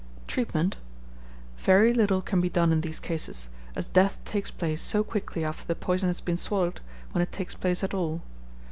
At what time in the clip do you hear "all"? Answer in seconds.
7.93-8.23